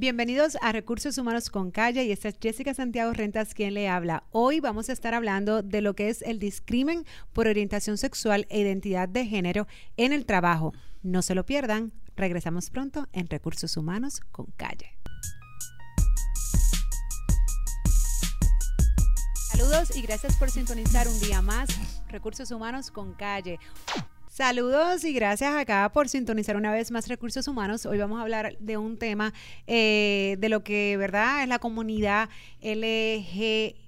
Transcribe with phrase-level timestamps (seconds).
[0.00, 4.22] Bienvenidos a Recursos Humanos con Calle y esta es Jessica Santiago Rentas quien le habla.
[4.30, 8.60] Hoy vamos a estar hablando de lo que es el discrimen por orientación sexual e
[8.60, 9.66] identidad de género
[9.96, 10.72] en el trabajo.
[11.02, 11.92] No se lo pierdan.
[12.14, 14.96] Regresamos pronto en Recursos Humanos con Calle.
[19.50, 21.70] Saludos y gracias por sintonizar un día más
[22.06, 23.58] Recursos Humanos con Calle.
[24.38, 27.86] Saludos y gracias acá por sintonizar una vez más Recursos Humanos.
[27.86, 29.34] Hoy vamos a hablar de un tema
[29.66, 32.28] eh, de lo que, ¿verdad?, es la comunidad
[32.62, 33.82] LGBT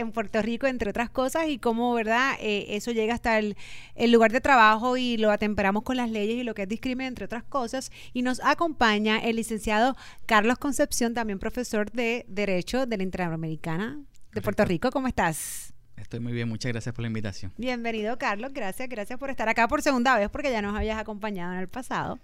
[0.00, 3.56] en Puerto Rico, entre otras cosas, y cómo, ¿verdad?, eh, eso llega hasta el,
[3.94, 7.06] el, lugar de trabajo y lo atemperamos con las leyes y lo que es discrimen,
[7.06, 7.92] entre otras cosas.
[8.14, 9.94] Y nos acompaña el licenciado
[10.26, 13.96] Carlos Concepción, también profesor de Derecho de la Interamericana
[14.32, 14.90] de Puerto Rico.
[14.90, 15.73] ¿Cómo estás?
[15.96, 17.52] Estoy muy bien, muchas gracias por la invitación.
[17.56, 18.52] Bienvenido, Carlos.
[18.52, 21.68] Gracias, gracias por estar acá por segunda vez, porque ya nos habías acompañado en el
[21.68, 22.18] pasado.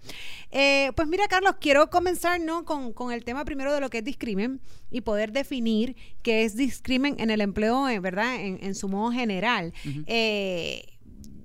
[0.50, 2.64] Eh, pues mira, Carlos, quiero comenzar ¿no?
[2.64, 6.56] con, con, el tema primero de lo que es discrimen y poder definir qué es
[6.56, 8.36] discrimen en el empleo, eh, ¿verdad?
[8.36, 9.72] En, en su modo general.
[10.06, 10.84] eh,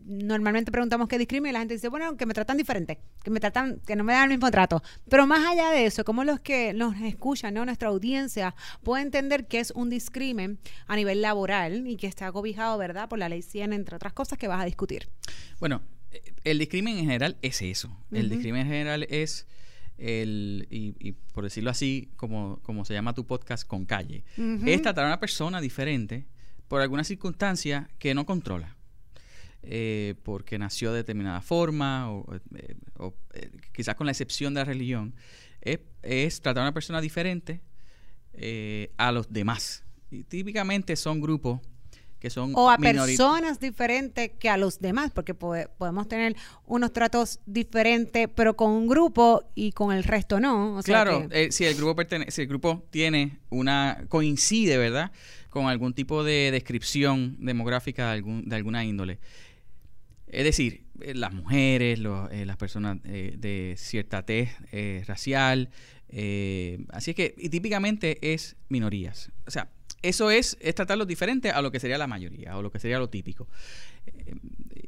[0.06, 3.40] normalmente preguntamos qué discrimen y la gente dice, bueno, que me tratan diferente, que me
[3.40, 4.84] tratan, que no me dan el mismo trato.
[5.10, 7.66] Pero más allá de eso, ¿cómo los que nos escuchan, ¿no?
[7.66, 12.78] nuestra audiencia, puede entender que es un discrimen a nivel laboral y que está cobijado,
[12.78, 15.10] ¿verdad?, por la ley 100, entre otras cosas que vas a discutir.
[15.60, 15.82] Bueno,
[16.12, 17.88] eh, el discrimen en general es eso.
[17.88, 18.20] Uh -huh.
[18.20, 19.48] El discrimen en general es
[19.98, 24.24] el, y, y, por decirlo así, como, como se llama tu podcast, con calle.
[24.38, 24.70] Uh -huh.
[24.70, 26.26] Es tratar a una persona diferente
[26.68, 28.76] por alguna circunstancia que no controla.
[29.68, 34.60] Eh, porque nació de determinada forma, o, eh, o eh, quizás con la excepción de
[34.60, 35.16] la religión,
[35.62, 37.62] es, es tratar a una persona diferente
[38.34, 39.84] eh, a los demás.
[40.12, 41.62] Y típicamente son grupos
[42.20, 42.52] que son...
[42.56, 46.36] O a personas diferentes que a los demás, porque po podemos tener
[46.68, 50.76] unos tratos diferentes, pero con un grupo y con el resto no.
[50.76, 54.06] O sea claro, si, el grupo pertenece, si el grupo tiene una...
[54.10, 55.12] coincide, ¿verdad?
[55.50, 59.20] Con algún tipo de descripción demográfica de, algún, de alguna índole.
[60.28, 62.00] Es decir, eh, las mujeres,
[62.32, 65.70] eh, las personas eh, de cierta tez eh, racial.
[66.90, 69.32] así es que y típicamente es minorías.
[69.46, 69.70] O sea,
[70.02, 73.00] eso es, es tratarlos diferente a lo que sería la mayoría o lo que sería
[73.00, 73.48] lo típico.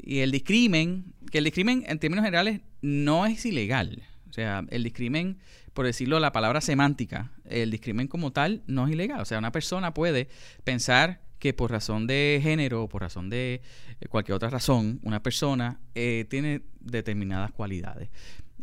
[0.04, 4.04] y el discrimen, que el discrimen en términos generales no es ilegal.
[4.30, 5.40] O sea, el discrimen,
[5.74, 9.22] por decirlo la palabra semántica, el discrimen como tal no es ilegal.
[9.22, 10.30] O sea, una persona puede
[10.64, 13.62] pensar que por razón de género o por razón de
[14.10, 18.10] cualquier otra razón, una persona eh, tiene determinadas cualidades.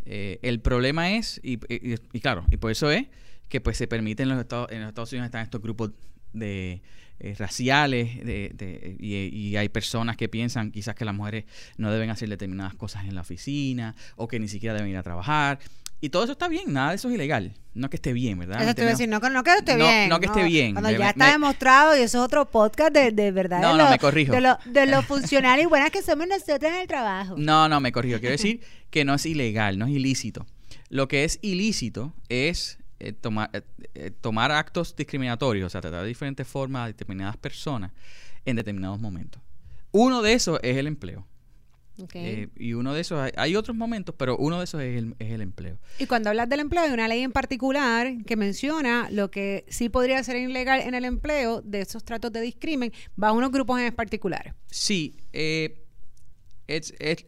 [0.07, 1.59] Eh, el problema es, y,
[2.21, 3.07] claro, y por eso es
[3.49, 5.91] que pues se permiten en los Estados, en los Estados Unidos están estos grupos
[6.33, 6.83] de
[7.21, 11.45] eh, raciales de, de, y, y, hay personas que piensan quizás que las mujeres
[11.77, 15.03] no deben hacer determinadas cosas en la oficina o que ni siquiera deben ir a
[15.03, 15.61] trabajar.
[16.05, 17.55] Y todo eso está bien, nada de eso es ilegal.
[17.73, 18.63] No que esté bien, ¿verdad?
[18.63, 20.11] Eso te voy a decir, no, no que esté no, bien.
[20.11, 20.75] No que esté bien.
[20.75, 23.63] Cuando ya está me, demostrado, y eso es otro podcast de, de verdad.
[23.63, 24.33] No, de no, lo, me corrijo.
[24.35, 27.37] De lo, de lo funcional y buenas que somos nosotros en el trabajo.
[27.39, 28.21] No, no, me corrijo.
[28.21, 28.61] Quiero decir
[28.91, 30.45] que no es ilegal, no es ilícito.
[30.91, 33.63] Lo que es ilícito es eh, tomar, eh,
[33.95, 37.93] eh, tomar actos discriminatorios, o sea, tratar de diferentes formas a determinadas personas
[38.45, 39.41] en determinados momentos.
[39.91, 41.27] Uno de esos es el empleo.
[41.97, 42.27] Okay.
[42.27, 45.15] Eh, y uno de esos, hay, hay, otros momentos, pero uno de esos es el,
[45.21, 45.79] es el, empleo.
[45.99, 49.89] Y cuando hablas del empleo, hay una ley en particular que menciona lo que sí
[49.89, 53.81] podría ser ilegal en el empleo de esos tratos de discrimen, va a unos grupos
[53.81, 54.57] en particular.
[54.67, 55.85] Sí, eh,
[56.67, 57.27] es, es,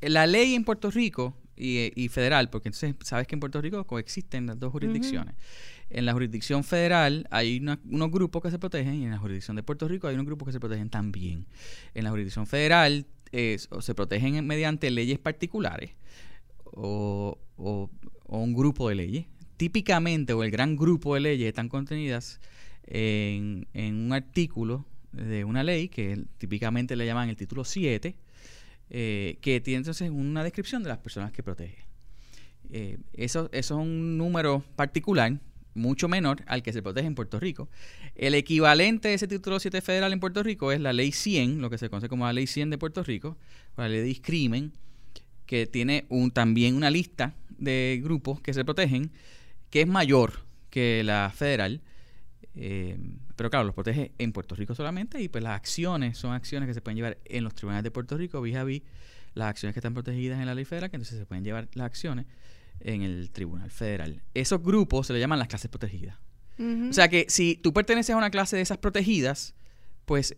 [0.00, 3.86] la ley en Puerto Rico y, y, federal, porque entonces sabes que en Puerto Rico
[3.86, 5.34] coexisten las dos jurisdicciones.
[5.34, 5.78] Uh -huh.
[5.90, 9.56] En la jurisdicción federal hay una, unos grupos que se protegen y en la jurisdicción
[9.56, 11.46] de Puerto Rico hay unos grupos que se protegen también.
[11.94, 13.06] En la jurisdicción federal
[13.70, 15.92] o se protegen mediante leyes particulares
[16.72, 17.38] o,
[18.26, 19.26] un grupo de leyes.
[19.56, 22.40] Típicamente, o el gran grupo de leyes están contenidas
[22.86, 28.14] en, en un artículo de una ley que típicamente le llaman el título 7,
[28.90, 31.86] eh, que tiene entonces una descripción de las personas que protege.
[32.70, 35.38] Eh, eso, eso es un número particular
[35.78, 37.68] mucho menor al que se protege en Puerto Rico.
[38.14, 41.70] El equivalente de ese título 7 federal en Puerto Rico es la ley 100, lo
[41.70, 43.36] que se conoce como la ley 100 de Puerto Rico,
[43.76, 44.72] la ley de discrimen,
[45.46, 49.10] que tiene un, también una lista de grupos que se protegen,
[49.70, 51.80] que es mayor que la federal,
[52.54, 52.98] eh,
[53.36, 56.74] pero claro, los protege en Puerto Rico solamente y pues las acciones son acciones que
[56.74, 58.82] se pueden llevar en los tribunales de Puerto Rico vis a vis
[59.34, 61.86] las acciones que están protegidas en la ley federal, que entonces se pueden llevar las
[61.86, 62.26] acciones
[62.80, 64.22] en el Tribunal Federal.
[64.34, 66.16] Esos grupos se le llaman las clases protegidas.
[66.58, 66.90] Uh -huh.
[66.90, 69.54] O sea que si tú perteneces a una clase de esas protegidas,
[70.04, 70.36] pues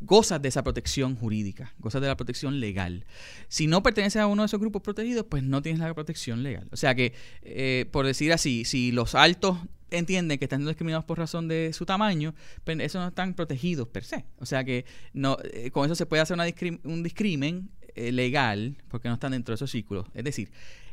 [0.00, 3.04] gozas de esa protección jurídica, gozas de la protección legal.
[3.48, 6.68] Si no perteneces a uno de esos grupos protegidos, pues no tienes la protección legal.
[6.72, 9.58] O sea que, eh, por decir así, si los altos
[9.90, 12.34] entienden que están discriminados por razón de su tamaño,
[12.64, 14.24] pues eso no están protegidos per se.
[14.38, 16.38] O sea que no, eh, con eso se puede hacer
[16.84, 20.06] un discrimen eh, legal porque no están dentro de esos círculos.
[20.14, 20.50] Es decir,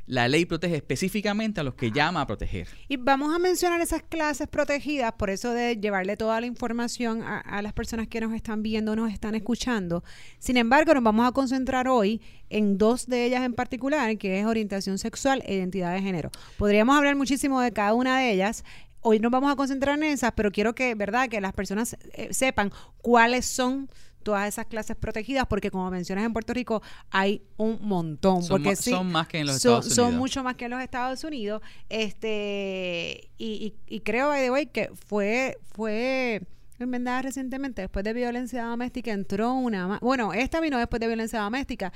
[0.08, 2.68] la ley protege específicamente a los que llama a proteger.
[2.88, 7.62] Y vamos a mencionar esas clases protegidas, por eso de llevarle toda la información a,
[7.62, 10.04] las personas que nos están viendo, nos están escuchando.
[10.40, 14.46] Sin embargo, nos vamos a concentrar hoy en dos de ellas en particular, que es
[14.46, 16.32] orientación sexual e identidad de género.
[16.58, 18.64] Podríamos hablar muchísimo de cada una de ellas.
[19.02, 22.34] Hoy nos vamos a concentrar en esas, pero quiero que, ¿verdad?, que las personas eh,
[22.34, 22.72] sepan
[23.02, 23.90] cuáles son
[24.24, 28.44] todas esas clases protegidas, porque como mencionas en Puerto Rico, hay un montón.
[28.44, 29.96] Son, porque son más que en los Estados Unidos.
[29.96, 31.62] Son mucho más que en los Estados Unidos.
[31.90, 36.42] Este, y, y, creo, by the way, que fue, fue
[36.80, 41.94] enmendada recientemente, después de violencia doméstica, entró una Bueno, esta vino después de violencia doméstica.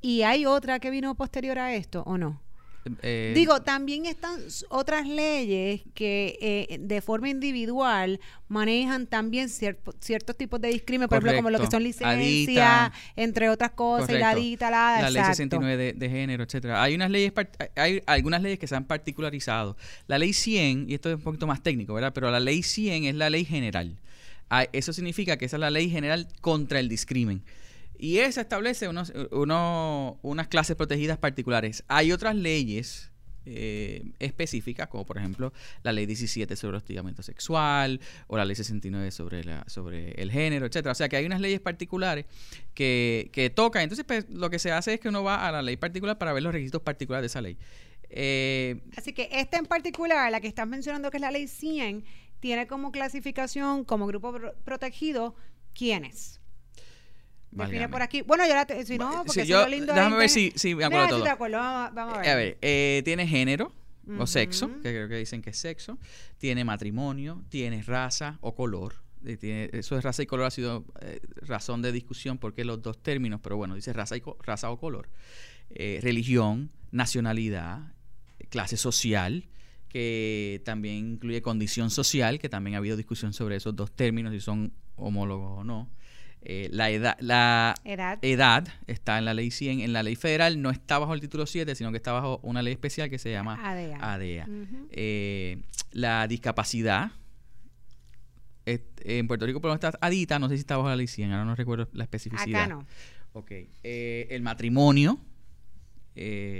[0.00, 2.40] ¿Y hay otra que vino posterior a esto o no?
[3.02, 8.18] Eh, Digo, también están otras leyes que eh, de forma individual
[8.48, 13.70] manejan también ciertos tipos de discrimen, por ejemplo, como lo que son licencias, entre otras
[13.72, 16.82] cosas, y la DITA, la, la ley 69 de, género, etcétera.
[16.82, 17.32] Hay unas leyes,
[17.76, 19.76] hay algunas leyes que se han particularizado.
[20.08, 22.12] La ley 100, y esto es un poquito más técnico, ¿verdad?
[22.12, 23.96] Pero la ley 100 es la ley general.
[24.50, 27.42] Ah, eso significa que esa es la ley general contra el discrimen.
[28.02, 31.84] Y esa establece unos, unas clases protegidas particulares.
[31.86, 33.12] Hay otras leyes
[33.46, 35.52] eh, específicas, como por ejemplo
[35.84, 40.32] la ley 17 sobre el hostigamiento sexual o la ley 69 sobre, la, sobre el
[40.32, 40.90] género, etcétera.
[40.90, 42.26] O sea que hay unas leyes particulares
[42.74, 43.84] que, que tocan.
[43.84, 46.32] Entonces, pues, lo que se hace es que uno va a la ley particular para
[46.32, 47.56] ver los requisitos particulares de esa ley.
[48.10, 52.04] Eh, Así que esta en particular, la que estás mencionando que es la ley 100,
[52.40, 55.36] tiene como clasificación, como grupo protegido,
[55.72, 56.41] ¿quiénes?
[57.52, 58.22] Define por aquí.
[58.22, 61.24] Bueno, yo la si no, porque yo, lindo Déjame ver si, si me acuerdo todo.
[61.92, 62.28] Vamos, a ver.
[62.28, 63.72] a ver, eh, tiene género
[64.18, 65.98] o sexo, que creo que dicen que es sexo.
[66.38, 68.94] Tiene matrimonio, tiene raza o color.
[69.24, 72.80] Eh, tiene, eso de raza y color ha sido eh, razón de discusión porque los
[72.80, 75.10] dos términos, pero bueno, dice raza, y raza o color.
[75.70, 77.92] religión, nacionalidad,
[78.48, 79.46] clase social,
[79.88, 84.40] que también incluye condición social, que también ha habido discusión sobre esos dos términos, si
[84.40, 85.90] son homólogos o no.
[86.44, 88.68] Eh, la edad, la edad.
[88.88, 89.80] está en la ley 100.
[89.80, 92.62] En la ley federal no está bajo el título 7, sino que está bajo una
[92.62, 94.48] ley especial que se llama ADEA.
[94.90, 95.62] Eh,
[95.92, 97.12] la discapacidad.
[98.64, 101.06] en Puerto Rico, por lo menos está ADITA, no sé si está bajo la ley
[101.06, 102.64] 100, ahora no recuerdo la especificidad.
[102.64, 102.86] Acá no.
[103.34, 103.50] Ok.
[103.84, 105.20] Eh, el matrimonio.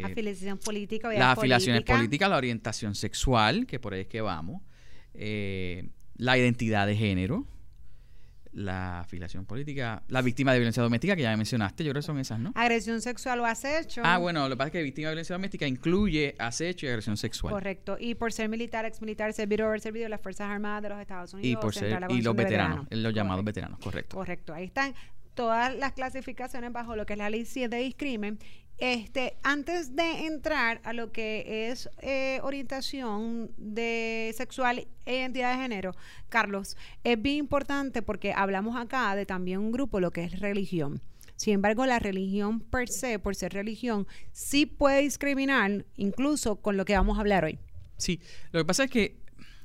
[0.05, 1.13] afiliación política.
[1.13, 4.63] Las afiliaciones políticas, la orientación sexual, que por ahí es que vamos.
[5.13, 7.47] la identidad de género
[8.53, 12.19] la afiliación política, la víctima de violencia doméstica, que ya mencionaste, yo creo que son
[12.19, 12.53] esas, ¿no?
[12.55, 14.03] Agresión sexual o acecho.
[14.05, 17.17] Ah, bueno, lo que pasa es que víctima de violencia doméstica incluye acecho y agresión
[17.17, 17.55] sexual.
[17.55, 17.97] Correcto.
[17.99, 21.01] Y por ser militar, exmilitar, servir o haber servido en las Fuerzas Armadas de los
[21.01, 21.51] Estados Unidos.
[21.51, 24.17] Y por ser, y los veteranos, los llamados veteranos, correcto.
[24.17, 24.55] Correcto.
[24.55, 24.95] Ahí están
[25.35, 28.39] todas las clasificaciones bajo lo que es la ley 7 de discrimen
[28.83, 35.63] este, antes de entrar a lo que es eh, orientación de sexual e identidad de
[35.63, 35.95] género,
[36.29, 41.01] Carlos, es bien importante porque hablamos acá de también un grupo, lo que es religión.
[41.37, 46.85] Sin embargo, la religión per se, por ser religión, sí puede discriminar, incluso con lo
[46.85, 47.61] que vamos a hablar hoy.
[47.99, 48.19] Sí,
[48.51, 49.17] lo que pasa es que,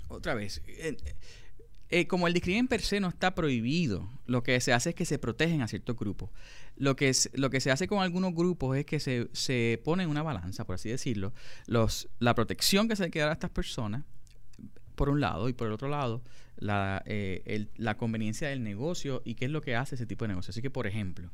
[0.10, 0.62] otra vez,
[2.08, 5.20] como el discrimen per se no está prohibido, lo que se hace es que se
[5.20, 6.30] protegen a ciertos grupos.
[6.76, 10.04] Lo que, es, lo que se hace con algunos grupos es que se, se pone
[10.04, 11.34] en una balanza, por así decirlo,
[11.68, 14.04] la protección que se le a estas personas,
[14.96, 16.24] por un lado, y por el otro lado,
[16.58, 20.30] la, eh, la conveniencia del negocio y qué es lo que hace ese tipo de
[20.30, 20.52] negocio.
[20.52, 21.32] Así que, por ejemplo,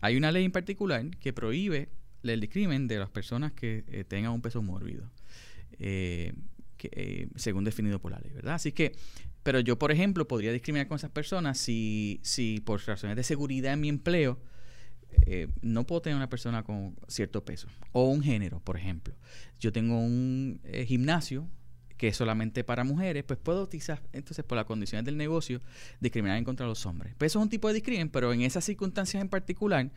[0.00, 1.88] hay una ley en particular que prohíbe
[2.22, 5.10] el discrimen de las personas que eh, tengan un peso mórbido.
[6.90, 8.54] Que, según definido por la ley, ¿verdad?
[8.54, 8.92] Así que
[9.42, 13.72] pero yo, por ejemplo, podría discriminar con esas personas si, si por razones de seguridad
[13.72, 14.38] en mi empleo
[15.26, 19.14] eh, no puedo tener una persona con cierto peso o un género, por ejemplo.
[19.58, 21.48] Yo tengo un eh, gimnasio
[21.96, 25.60] que es solamente para mujeres, pues puedo utilizar, entonces, por las condiciones del negocio,
[26.00, 27.14] discriminar en contra de los hombres.
[27.16, 29.90] Pues eso es un tipo de discriminación, pero en esas circunstancias en particular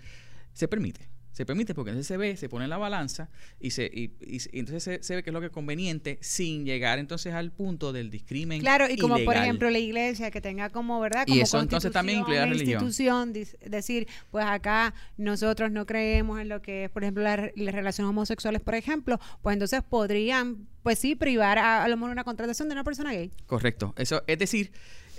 [0.53, 3.27] se permite se permite porque entonces se ve, se pone en la balanza
[3.59, 4.13] y se y,
[4.57, 8.09] entonces se, ve que es lo que es conveniente sin llegar entonces al punto del
[8.09, 8.61] discrimen.
[8.61, 11.25] Claro, y como por ejemplo la iglesia que tenga como, ¿verdad?
[11.25, 12.81] Como y eso entonces también incluye la religión.
[12.81, 13.33] institución,
[13.69, 18.61] decir, pues acá nosotros no creemos en lo que es, por ejemplo, las relaciones homosexuales,
[18.61, 22.75] por ejemplo, pues entonces podrían, pues sí, privar a, a lo mejor una contratación de
[22.75, 23.29] una persona gay.
[23.45, 23.93] Correcto.
[23.97, 24.71] Eso es decir,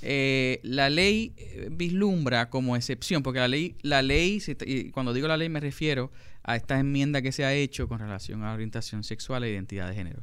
[0.02, 5.28] eh, la ley eh, vislumbra como excepción, porque la ley, la ley, y cuando digo
[5.28, 6.12] la ley me refiero
[6.42, 9.94] a esta enmienda que se ha hecho con relación a orientación sexual e identidad de
[9.94, 10.22] género.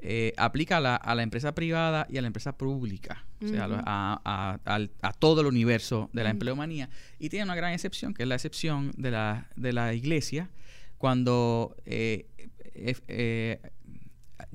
[0.00, 3.66] Eh, aplica a la, a la, empresa privada y a la empresa pública, o sea,
[3.84, 6.88] a, a, todo el universo de la empleomanía.
[7.18, 10.50] Y tiene una gran excepción, que es la excepción de la, de la iglesia,
[10.98, 12.26] cuando eh,
[12.74, 13.60] eh,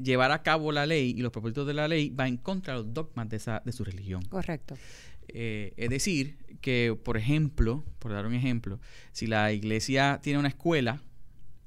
[0.02, 2.80] llevar a cabo la ley y los propósitos de la ley va en contra de
[2.80, 4.24] los dogmas de, esa, de su religión.
[4.25, 4.75] Correcto.
[5.28, 8.80] es decir, que, por ejemplo, por dar un ejemplo,
[9.12, 11.02] si la iglesia tiene una escuela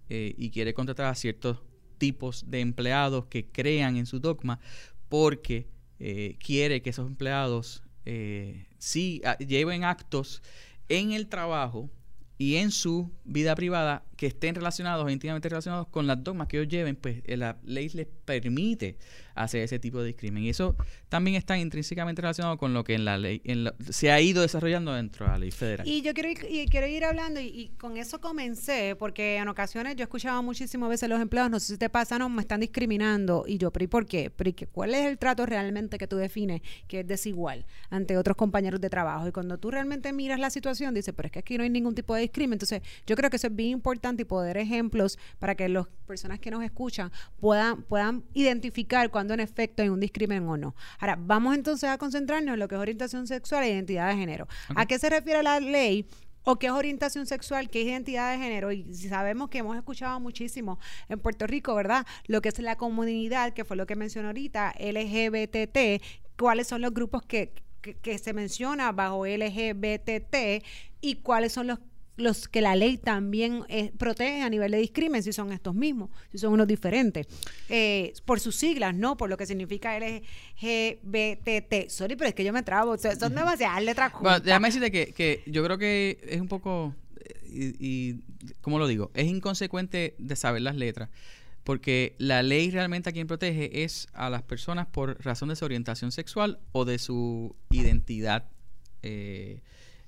[0.09, 1.59] y quiere contratar a ciertos
[1.99, 4.61] tipos de empleados que crean en su dogma
[5.09, 5.69] porque
[5.99, 10.43] eh, quiere que esos empleados eh, sí lleven actos
[10.89, 11.91] en el trabajo
[12.39, 16.69] y en su vida privada que estén relacionados, íntimamente relacionados con las dogmas que ellos
[16.69, 18.97] lleven, pues eh, la ley les permite
[19.35, 20.43] hacer ese tipo de discrimen.
[20.43, 20.75] Y eso
[21.11, 23.43] también está intrínsecamente relacionado con lo que en la ley
[23.91, 25.87] se ha ido desarrollando dentro de la ley federal.
[25.87, 29.97] Y yo quiero ir, y quiero ir hablando, y, con eso comencé, porque en ocasiones
[29.97, 33.45] yo escuchaba muchísimas veces los empleados, no sé si te pasa, no, me están discriminando.
[33.47, 34.31] Y yo, pero ¿y por qué?
[34.31, 38.81] ¿Pero ¿Cuál es el trato realmente que tú defines que es desigual ante otros compañeros
[38.81, 39.29] de trabajo?
[39.29, 41.95] Y cuando tú realmente miras la situación, dices, pero es que aquí no hay ningún
[41.95, 42.55] tipo de discrimen.
[42.55, 46.39] Entonces, yo creo que eso es bien importante y poder ejemplos para que las personas
[46.39, 50.75] que nos escuchan puedan, puedan identificar cuando en efecto hay un discrimen o no.
[50.99, 54.47] Ahora, vamos entonces a concentrarnos en lo que es orientación sexual e identidad de género.
[54.75, 56.09] ¿A qué se refiere la ley?
[56.49, 58.71] o qué es orientación sexual, qué es identidad de género.
[58.71, 62.07] Y sabemos que hemos escuchado muchísimo en Puerto Rico, ¿verdad?
[62.29, 66.05] Lo que es la comunidad, que fue lo que mencionó ahorita, LGBTT,
[66.39, 70.65] cuáles son los grupos que, que, que se menciona bajo LGBTT
[71.01, 71.81] y cuáles son los
[72.17, 76.11] los que la ley también eh, protege a nivel de discrimen, si son estos mismos,
[76.33, 77.27] si son unos diferentes,
[77.69, 80.31] eh, por sus siglas, no por lo que significa LGBTT.
[81.89, 85.43] Sorry, pero es que yo me trabo, son demasiadas letras Bueno, déjame decirte que, que,
[85.47, 86.95] yo creo que es un poco,
[87.45, 88.21] y, y,
[88.63, 89.11] ¿cómo lo digo?
[89.15, 91.11] Es inconsecuente de saber las letras,
[91.65, 95.65] porque la ley realmente a quien protege es a las personas por razón de su
[95.65, 98.49] orientación sexual o de su identidad
[99.03, 99.63] eh,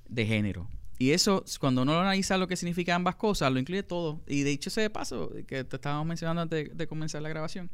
[0.07, 0.69] de género.
[1.01, 4.21] Y eso, cuando uno analiza lo que significa ambas cosas, lo incluye todo.
[4.27, 7.71] Y de hecho, ese paso, que te estábamos mencionando antes de, comenzar la grabación,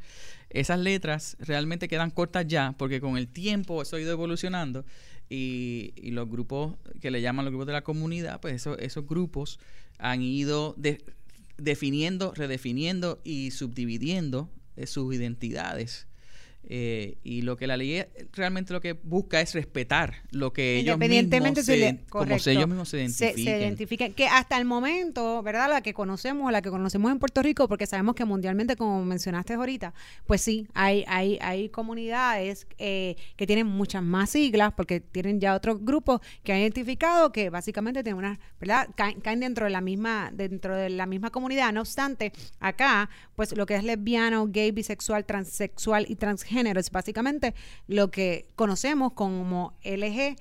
[0.48, 4.84] esas letras realmente quedan cortas ya, porque con el tiempo eso ha ido evolucionando
[5.28, 9.58] y, los grupos que le llaman los grupos de la comunidad, pues eso, esos grupos
[9.98, 10.76] han ido
[11.56, 16.06] definiendo, redefiniendo y subdividiendo eh, sus identidades
[16.68, 20.98] eh, y lo que la ley realmente lo que busca es respetar lo que ellos
[20.98, 24.12] mismos se, como ellos mismos se identifiquen.
[24.14, 25.68] Que hasta el momento, ¿verdad?
[25.68, 29.54] La que conocemos, la que conocemos en Puerto Rico, porque sabemos que mundialmente, como mencionaste
[29.54, 29.94] ahorita,
[30.26, 35.54] pues sí, hay, hay, hay comunidades eh, que tienen muchas más siglas, porque tienen ya
[35.54, 38.88] otros grupos que han identificado que básicamente tienen una, ¿verdad?
[38.96, 41.72] Caen, caen, dentro de la misma, dentro de la misma comunidad.
[41.72, 46.90] No obstante, acá, pues lo que es lesbiano, gay, bisexual, transexual y transgénero género, es
[46.90, 47.54] básicamente
[47.86, 50.36] lo que conocemos como LG.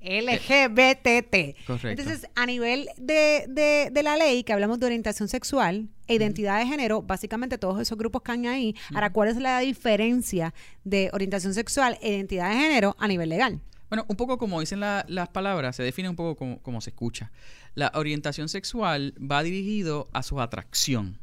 [0.00, 1.66] LGBTT.
[1.66, 1.88] Correcto.
[1.88, 6.66] Entonces, a nivel de, de, la ley, que hablamos de orientación sexual e identidad de
[6.66, 8.76] género, básicamente todos esos grupos caen ahí.
[8.94, 13.60] Ahora, ¿cuál es la diferencia de orientación sexual e identidad de género a nivel legal?
[13.90, 17.32] Bueno, un poco como dicen las palabras, se define un poco como, como, se escucha.
[17.74, 21.18] La orientación sexual va dirigido a su atracción.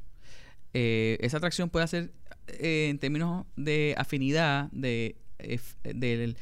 [0.74, 2.12] Eh, esa atracción puede ser
[2.48, 6.36] eh, en términos de afinidad, de, eh, de,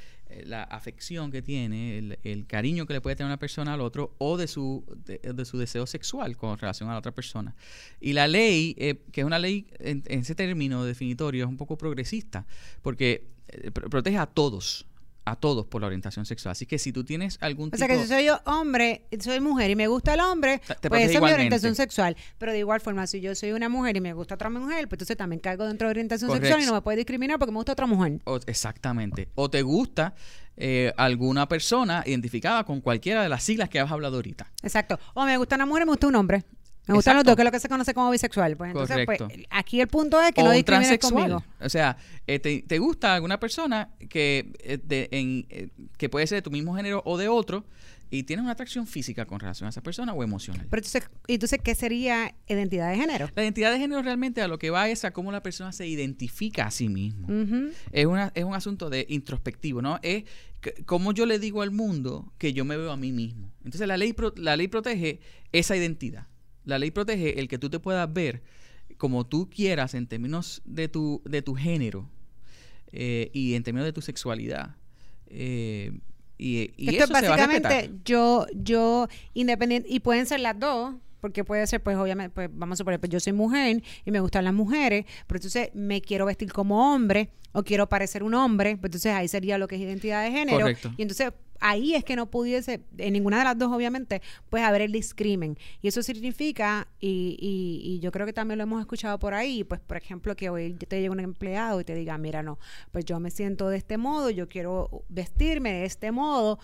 [0.45, 4.36] la afección que tiene, el, cariño que le puede tener una persona al otro o
[4.36, 7.55] de su, de, su deseo sexual con relación a la otra persona.
[8.00, 12.48] Y la ley, que es una ley en, ese término definitorio, es un poco progresista,
[12.81, 13.27] porque
[13.74, 14.88] protege a todos
[15.25, 16.51] a todos por la orientación sexual.
[16.51, 17.75] Así que si tú tienes algún tipo...
[17.75, 21.10] O sea, que si soy yo hombre, soy mujer y me gusta el hombre, pues
[21.10, 22.15] esa es mi orientación sexual.
[22.38, 24.98] Pero de igual forma, si yo soy una mujer y me gusta otra mujer, pues
[24.98, 27.74] entonces también caigo dentro de orientación sexual y no me puede discriminar porque me gusta
[27.74, 28.20] otra mujer.
[28.48, 29.30] exactamente.
[29.36, 30.13] O te gusta
[30.56, 34.51] eh, alguna persona identificada con cualquiera de las siglas que has hablado ahorita.
[34.62, 35.00] Exacto.
[35.13, 36.44] O me gusta una mujer y me gusta un hombre.
[36.88, 38.58] Me gustan los dos, que es lo que se conoce como bisexual.
[38.58, 41.44] Pues entonces, pues, aquí el punto es que no discrimines conmigo.
[41.62, 41.98] O sea,
[42.28, 46.75] eh, te, gusta alguna persona que, eh, en, eh, que puede ser de tu mismo
[46.75, 47.66] género o de otro
[48.10, 50.68] y tienes una atracción física con relación a esa persona o emocional.
[50.70, 53.30] Pero entonces, entonces, ¿qué sería identidad de género?
[53.34, 55.88] La identidad de género realmente a lo que va es a cómo la persona se
[55.88, 57.28] identifica a sí mismo.
[57.92, 60.00] es, una, es un asunto de introspectivo, ¿no?
[60.04, 60.25] Es
[60.86, 63.52] cómo yo le digo al mundo que yo me veo a mí mismo.
[63.63, 65.20] Entonces, la ley, la ley protege
[65.52, 66.28] esa identidad.
[66.65, 68.41] La ley protege el que tú te puedas ver
[68.98, 72.10] como tú quieras en términos de tu, de tu género
[72.91, 74.75] eh, y en términos de tu sexualidad.
[75.27, 75.91] Eh,
[76.38, 80.39] y, y Esto eso es se va a básicamente yo, yo, independiente, y pueden ser
[80.39, 83.82] las dos, porque puede ser, pues obviamente, pues vamos a suponer, pues yo soy mujer
[84.03, 88.24] y me gustan las mujeres, pero entonces me quiero vestir como hombre o quiero parecer
[88.24, 90.60] un hombre, pues entonces ahí sería lo que es identidad de género.
[90.60, 90.92] Correcto.
[90.98, 94.82] Y entonces ahí es que no pudiese, en ninguna de las dos obviamente, pues haber
[94.82, 95.58] el discrimen.
[95.82, 99.63] Y eso significa, y, y, y yo creo que también lo hemos escuchado por ahí,
[99.63, 102.60] pues por ejemplo que hoy te llega un empleado y te diga, mira, no,
[102.92, 106.60] pues yo me siento de este modo, yo quiero vestirme de este modo,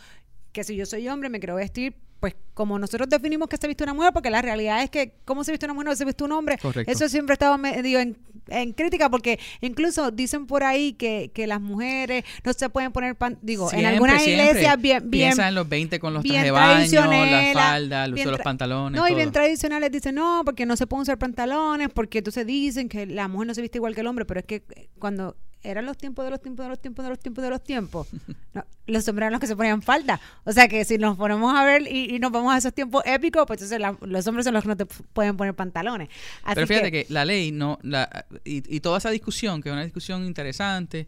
[0.51, 3.83] que si yo soy hombre me quiero vestir pues como nosotros definimos que se viste
[3.83, 6.23] una mujer, porque la realidad es que cómo se viste una mujer o se viste
[6.23, 6.91] un hombre, Correcto.
[6.91, 8.17] eso siempre ha estado medio en,
[8.51, 13.15] en crítica, porque incluso dicen por ahí que, que las mujeres no se pueden poner,
[13.15, 14.49] pan, digo, en Siempre, algunas siempre.
[14.49, 18.13] iglesias bien, bien, Piensa en los 20 con los trajes de baño, la falda, el
[18.13, 18.99] uso de los pantalones.
[18.99, 19.17] No, y todo.
[19.17, 23.27] bien tradicionales dicen, no, porque no se pueden usar pantalones, porque entonces dicen que la
[23.27, 25.97] mujer no se viste igual que el hombre, pero es que eh, cuando eran los
[25.97, 28.07] tiempos de los tiempos de los tiempos de los tiempos de los tiempos,
[28.53, 30.19] no, los hombres eran los que se ponían falda.
[30.45, 33.03] O sea que si nos ponemos a ver y, y nos vamos a esos tiempos
[33.05, 36.07] épicos, pues entonces la- los hombres son los que no te pueden poner pantalones.
[36.43, 39.73] Así Pero fíjate que, la ley no la, y, y toda esa discusión que es
[39.73, 41.07] una discusión interesante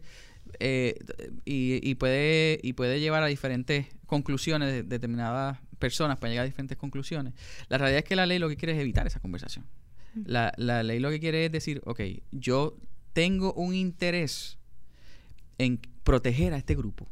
[0.60, 0.96] eh,
[1.44, 6.76] y, puede y puede llevar a diferentes conclusiones de determinadas personas pueden llegar a diferentes
[6.76, 7.34] conclusiones.
[7.68, 9.66] La realidad es que la ley lo que quiere es evitar esa conversación.
[10.26, 12.00] La, la ley lo que quiere es decir ok
[12.32, 12.76] yo
[13.14, 14.58] tengo un interés
[15.58, 17.08] en proteger a este grupo.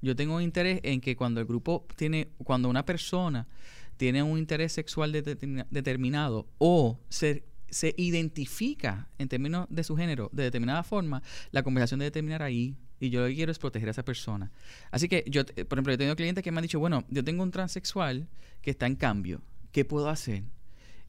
[0.00, 3.48] Yo tengo un interés en que cuando el grupo tiene cuando una persona
[3.96, 9.96] tiene un interés sexual de- determina- determinado o se, se identifica en términos de su
[9.96, 12.76] género de determinada forma, la conversación debe terminar ahí.
[13.00, 14.50] Y yo lo que quiero es proteger a esa persona.
[14.90, 17.42] Así que yo, por ejemplo, he tenido clientes que me han dicho, bueno, yo tengo
[17.44, 18.26] un transexual
[18.60, 19.40] que está en cambio.
[19.70, 20.42] ¿Qué puedo hacer?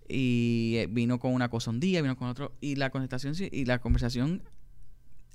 [0.07, 2.53] Y eh, vino con una cosa un día, vino con otro.
[2.61, 4.43] Y la conversación, sí- y la conversación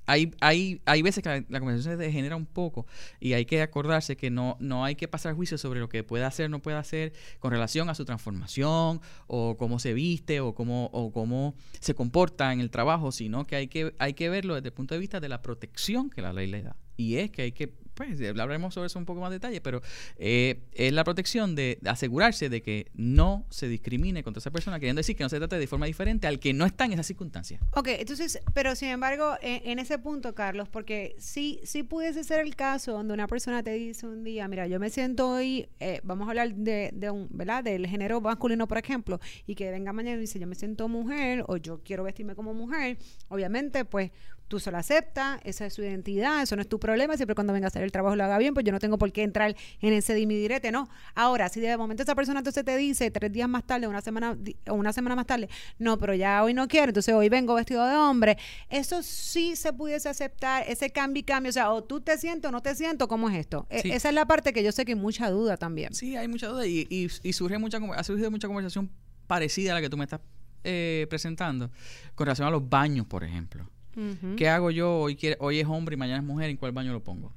[0.06, 2.86] hay, hay, hay veces que la, la conversación se degenera un poco
[3.20, 6.24] y hay que acordarse que no, no hay que pasar juicio sobre lo que puede
[6.24, 10.54] hacer o no puede hacer con relación a su transformación o cómo se viste o
[10.54, 14.54] cómo, o cómo se comporta en el trabajo, sino que hay, que hay que verlo
[14.54, 16.76] desde el punto de vista de la protección que la ley le da.
[16.96, 19.82] Y es que hay que, pues, hablaremos sobre eso un poco más detalle, pero
[20.16, 25.00] eh, es la protección de asegurarse de que no se discrimine contra esa persona, queriendo
[25.00, 27.60] decir que no se trate de forma diferente al que no está en esa circunstancia.
[27.72, 32.40] Ok, entonces, pero sin embargo, en, en ese punto, Carlos, porque sí, sí pudiese ser
[32.40, 36.00] el caso donde una persona te dice un día, mira, yo me siento hoy, eh,
[36.04, 37.64] vamos a hablar de, de un, ¿verdad?
[37.64, 41.44] Del género masculino, por ejemplo, y que venga mañana y dice, yo me siento mujer
[41.46, 44.10] o yo quiero vestirme como mujer, obviamente, pues
[44.48, 47.66] tú solo aceptas, esa es su identidad, eso no es tu problema, siempre cuando venga
[47.66, 49.92] a hacer el trabajo lo haga bien, pues yo no tengo por qué entrar en
[49.92, 50.88] ese dimidirete, ¿no?
[51.14, 54.36] Ahora, si de momento esa persona entonces te dice tres días más tarde, una semana,
[54.68, 57.86] o una semana más tarde, no, pero ya hoy no quiero, entonces hoy vengo vestido
[57.86, 58.36] de hombre,
[58.68, 62.48] eso sí se pudiese aceptar, ese cambio y cambio, o sea, o tú te sientes
[62.48, 63.66] o no te siento, ¿cómo es esto?
[63.70, 65.94] E- esa es la parte que yo sé que hay mucha duda también.
[65.94, 68.90] Sí, hay mucha duda y, y, y surge mucha, ha surgido mucha conversación
[69.26, 70.20] parecida a la que tú me estás
[70.64, 71.70] eh, presentando
[72.14, 73.68] con relación a los baños, por ejemplo.
[73.96, 74.36] Ujú.
[74.36, 74.98] ¿Qué hago yo?
[75.00, 77.32] Hoy, quiere- hoy es hombre y mañana es mujer, ¿en cuál baño lo pongo?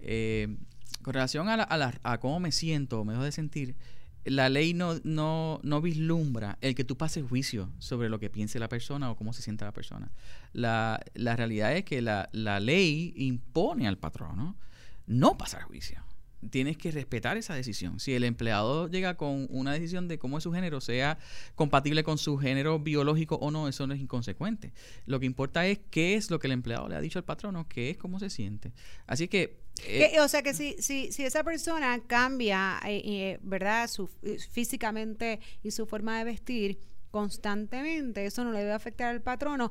[0.00, 0.56] Eh,
[1.02, 3.74] con relación a, la- a, la- a cómo me siento me dejo de sentir,
[4.24, 8.58] la ley no, no, no vislumbra el que tú pases juicio sobre lo que piense
[8.60, 10.12] la persona o cómo se sienta la persona.
[10.52, 14.56] La, la realidad es que la, la ley impone al patrono
[15.08, 16.02] no pasar juicio.
[16.50, 18.00] Tienes que respetar esa decisión.
[18.00, 21.18] Si el empleado llega con una decisión de cómo es su género, sea
[21.54, 24.72] compatible con su género biológico o no, eso no es inconsecuente.
[25.06, 27.68] Lo que importa es qué es lo que el empleado le ha dicho al patrono,
[27.68, 28.72] qué es cómo se siente.
[29.06, 29.62] Así que...
[29.86, 33.88] eh, o sea que si, si, si esa persona cambia, eh, eh, ¿verdad?
[33.88, 36.78] Su, eh, físicamente y su forma de vestir
[37.10, 39.70] constantemente, eso no le debe afectar al patrono,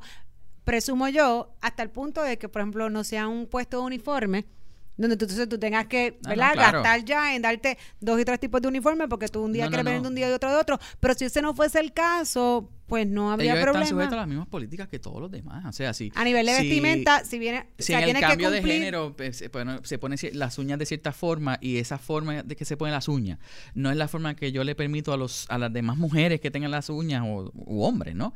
[0.64, 4.46] presumo yo, hasta el punto de que, por ejemplo, no sea un puesto de uniforme,
[4.96, 6.52] donde tú, entonces tú tengas que, no, ¿verdad?
[6.52, 6.82] claro.
[6.82, 9.70] Gastar ya en darte dos y tres tipos de uniforme porque tú un día No,
[9.70, 11.92] quieres venir de un día y otro de otro, pero si ese no fuese el
[11.92, 14.16] caso, pues no habría ellos están sujetos a problema.
[14.16, 15.64] las mismas políticas que todos los demás.
[15.64, 16.12] O sea, si...
[16.14, 18.62] A nivel de si- vestimenta, si viene, o Si sea, en el que cambio de
[18.62, 22.42] género pues, se pone, se pone cier- las uñas de cierta forma y esa forma
[22.42, 23.38] de que se ponen las uñas
[23.74, 26.50] no es la forma que yo le permito a los a las demás mujeres que
[26.50, 28.34] tengan las uñas o u hombres, ¿no?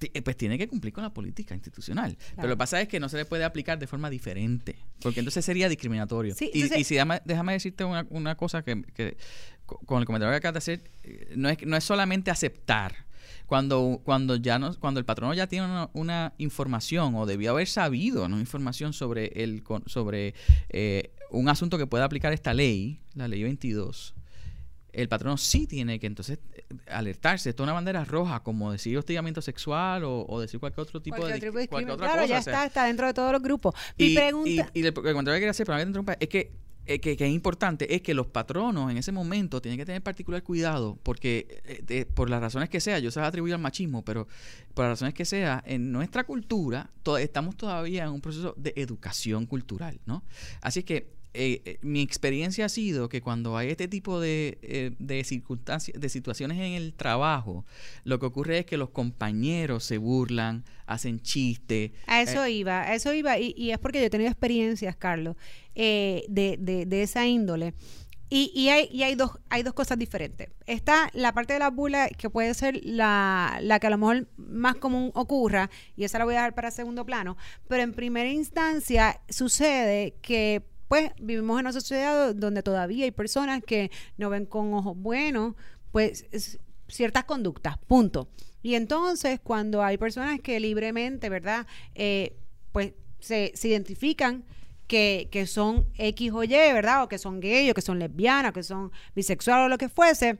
[0.00, 2.16] Eh, Pues tiene que cumplir con la política institucional.
[2.34, 5.20] Pero lo que pasa es que no se le puede aplicar de forma diferente, porque
[5.20, 6.34] entonces sería discriminatorio.
[6.34, 9.16] Sí, y, entonces- y si déjame, déjame decirte una, una cosa que, que
[9.64, 13.06] co- con el comentario que acabas de hacer, eh, no es, no es solamente aceptar.
[13.46, 17.68] Cuando, cuando ya no, cuando el patrono ya tiene una, una información o debió haber
[17.68, 18.38] sabido ¿no?
[18.40, 20.34] información sobre el sobre
[20.68, 24.14] eh, un asunto que pueda aplicar esta ley, la ley 22,
[25.02, 27.50] el patrono sí tiene que entonces eh, alertarse.
[27.50, 31.16] Esto es una bandera roja, como decir hostigamiento sexual o, o decir cualquier otro tipo
[31.16, 32.34] cualquier de, tipo de cualquier otra Claro, cosa.
[32.34, 33.74] ya o sea, está, está dentro de todos los grupos.
[33.98, 34.70] Mi y, pregunta...
[34.74, 36.66] y- y el, el comentario que quería hacer, para que es que
[37.00, 40.96] que, es importante es que los patronos en ese momento tienen que tener particular cuidado
[41.02, 44.28] porque eh, por las razones que sea, yo se las atribuyo al machismo, pero
[44.72, 49.46] por las razones que sea, en nuestra cultura estamos todavía en un proceso de educación
[49.46, 50.22] cultural, ¿no?
[50.62, 54.92] Así que eh, eh, mi experiencia ha sido que cuando hay este tipo de, eh,
[54.98, 57.66] de circunstancias, de situaciones en el trabajo,
[58.04, 61.92] lo que ocurre es que los compañeros se burlan, hacen chistes.
[62.06, 65.36] A eso iba, a eso iba, y, y, es porque yo he tenido experiencias, Carlos,
[65.74, 66.24] de,
[66.58, 67.74] de, de, esa índole.
[68.30, 70.48] Y, y, hay, y hay, dos, hay dos cosas diferentes.
[70.64, 74.26] Está la parte de la burla que puede ser la, la, que a lo mejor
[74.38, 77.36] más común ocurra, y esa la voy a dejar para segundo plano,
[77.68, 83.62] pero en primera instancia sucede que pues vivimos en una sociedad donde todavía hay personas
[83.64, 85.54] que no ven con ojos buenos,
[85.92, 86.26] pues
[86.88, 88.28] ciertas conductas, punto.
[88.62, 91.66] Y entonces cuando hay personas que libremente, ¿verdad?
[91.94, 92.36] Eh,
[92.72, 94.44] pues se, identifican
[94.86, 97.04] que, que, son X o Y, ¿verdad?
[97.04, 100.38] O que son gay, o que son lesbianas, que son bisexuales o lo que fuese,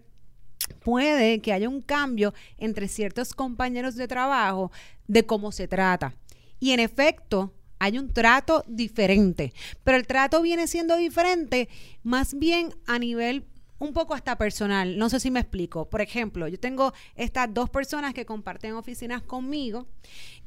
[0.81, 4.71] puede que haya un cambio entre ciertos compañeros de trabajo
[5.07, 6.15] de cómo se trata.
[6.59, 9.53] Y en efecto, hay un trato diferente,
[9.85, 11.69] pero el trato viene siendo diferente
[12.03, 13.45] más bien a nivel
[13.79, 14.99] un poco hasta personal.
[14.99, 15.89] No sé si me explico.
[15.89, 19.87] Por ejemplo, yo tengo estas dos personas que comparten oficinas conmigo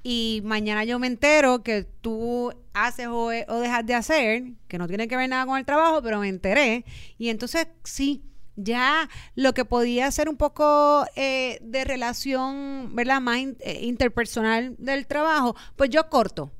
[0.03, 5.07] y mañana yo me entero que tú haces o, dejas de hacer, que no tiene
[5.07, 6.85] que ver nada con el trabajo, pero me enteré.
[7.17, 8.23] Y entonces sí,
[8.55, 13.21] ya lo que podía ser un poco eh, de relación, ¿verdad?
[13.21, 16.51] Más eh, interpersonal del trabajo, pues yo corto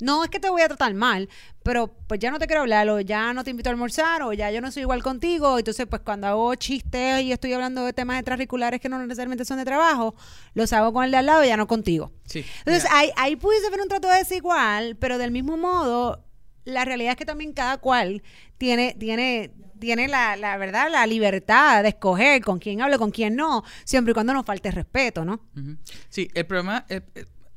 [0.00, 1.28] no es que te voy a tratar mal,
[1.62, 4.32] pero pues ya no te quiero hablar, o ya no te invito a almorzar, o
[4.32, 5.58] ya yo no soy igual contigo.
[5.58, 9.58] Entonces, pues cuando hago chistes y estoy hablando de temas extracurriculares que no necesariamente son
[9.58, 10.14] de trabajo,
[10.54, 12.12] los hago con el de al lado y ya no contigo.
[12.24, 16.24] Sí, Entonces, ahí, ahí pudiese haber un trato desigual, pero del mismo modo,
[16.64, 18.22] la realidad es que también cada cual
[18.58, 23.36] tiene, tiene, tiene la, la verdad, la libertad de escoger con quién hablo, con quién
[23.36, 25.40] no, siempre y cuando no falte respeto, ¿no?
[26.08, 26.84] Sí, el problema,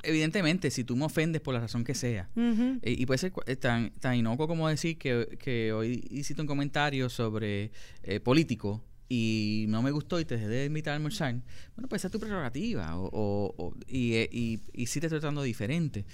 [0.02, 3.56] evidentemente, si tú me ofendes por la razón que sea, eh, y puede ser eh,
[3.56, 9.66] tan, tan inocuo como decir que, que hoy hiciste un comentario sobre eh, político y
[9.68, 11.34] no me gustó y te dejé de invitar a almorzar,
[11.74, 16.04] bueno, pues esa es tu prerrogativa o, y, y, y sí te estoy tratando diferente.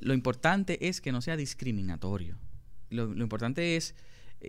[0.00, 2.38] Lo importante es que no sea discriminatorio.
[2.90, 3.94] Lo, lo importante es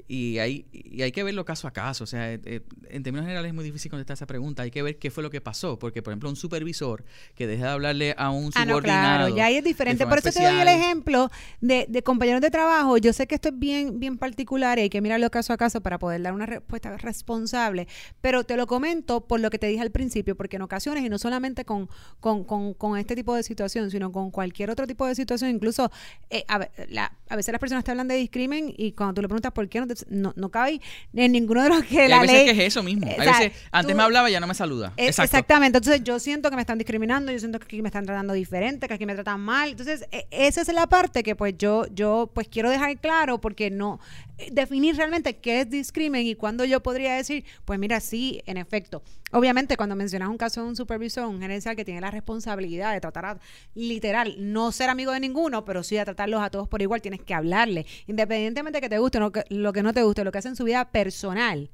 [0.07, 2.03] y hay, y hay que verlo caso a caso.
[2.03, 4.63] O sea, eh, eh, en términos generales es muy difícil contestar esa pregunta.
[4.63, 5.77] Hay que ver qué fue lo que pasó.
[5.77, 7.03] Porque, por ejemplo, un supervisor
[7.35, 8.73] que deja de hablarle a un subordinado.
[8.73, 10.07] Ah, no, claro, ya es diferente.
[10.07, 11.29] Por eso te doy el ejemplo
[11.61, 12.97] de, de, compañeros de trabajo.
[12.97, 15.81] Yo sé que esto es bien, bien particular y hay que mirarlo caso a caso
[15.81, 17.87] para poder dar una respuesta responsable.
[18.21, 21.09] Pero te lo comento por lo que te dije al principio, porque en ocasiones, y
[21.09, 25.05] no solamente con, con, con, con este tipo de situación, sino con cualquier otro tipo
[25.07, 25.91] de situación, incluso
[26.29, 29.51] eh, a, a veces las personas te hablan de discrimen y cuando tú le preguntas
[29.51, 30.81] por qué no, no, cabe
[31.13, 33.07] en ninguno de los que la hay veces que es eso mismo.
[33.07, 34.93] Hay veces, antes me hablaba, ya no me saluda.
[34.97, 35.77] Exactamente.
[35.77, 38.87] Entonces yo siento que me están discriminando, yo siento que aquí me están tratando diferente,
[38.87, 39.69] que aquí me tratan mal.
[39.69, 43.69] Entonces, e, esa es la parte que pues yo, yo pues quiero dejar claro porque
[43.69, 43.99] no,
[44.37, 48.57] eh, definir realmente qué es discrimen y cuándo yo podría decir, pues mira, sí, en
[48.57, 49.03] efecto.
[49.33, 53.01] Obviamente, cuando mencionas un caso de un supervisor, un gerencial que tiene la responsabilidad de
[53.01, 53.39] tratar a,
[53.73, 57.21] literal, no ser amigo de ninguno, pero sí a tratarlos a todos por igual, tienes
[57.21, 57.85] que hablarle.
[58.05, 60.55] Independientemente de que te guste o lo que no te guste, lo que hace en
[60.55, 61.71] su vida personal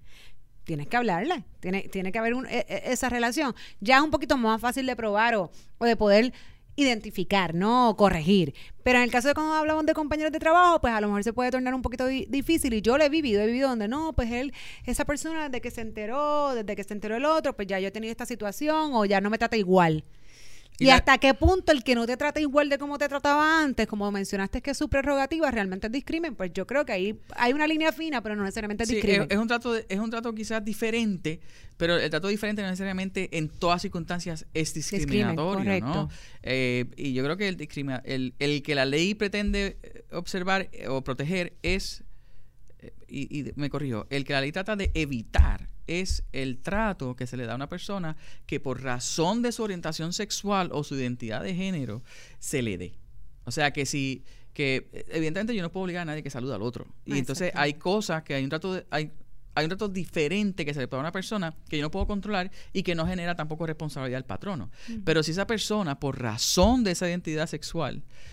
[0.63, 3.55] tienes que hablarle, tiene, tiene que haber e, e, esa relación.
[3.79, 6.31] Ya es un poquito más fácil de probar o de poder
[6.79, 7.95] identificar, ¿no?
[7.97, 8.53] corregir.
[8.83, 11.23] Pero en el caso de cuando hablamos de compañeros de trabajo, pues a lo mejor
[11.23, 12.73] se puede tornar un poquito difícil.
[12.73, 14.53] Y yo lo he vivido, he vivido donde no, pues él,
[14.85, 17.87] esa persona desde que se enteró, desde que se enteró el otro, pues ya yo
[17.87, 20.03] he tenido esta situación o ya no me trata igual.
[20.79, 23.87] ¿Y, hasta qué punto el que no te trata igual de como te trataba antes,
[23.87, 26.35] como mencionaste que es su prerrogativa, realmente es discrimen?
[26.35, 29.27] Pues yo creo que ahí hay una línea fina, pero no necesariamente es discrimen.
[29.29, 31.39] Es, un trato es un trato quizás diferente,
[31.77, 36.09] pero el trato diferente no necesariamente en todas circunstancias es discriminatorio, ¿no?
[36.43, 37.57] Eh, y yo creo que el,
[38.05, 42.03] el, el que la ley pretende eh, observar eh, o proteger es,
[43.07, 47.27] y, y me corrijo, el que la ley trata de evitar es el trato que
[47.27, 50.95] se le da a una persona que por razón de su orientación sexual o su
[50.95, 52.03] identidad de género
[52.39, 52.93] se le dé.
[53.45, 54.23] O sea que si,
[54.53, 56.85] que evidentemente yo no puedo obligar a nadie que salude al otro.
[57.05, 59.11] Y entonces hay cosas que hay un trato, hay,
[59.55, 62.05] hay un trato diferente que se le puede a una persona que yo no puedo
[62.05, 64.69] controlar y que no genera tampoco responsabilidad al patrono.
[65.03, 68.28] Pero si esa persona, por razón de esa identidad sexual, eh,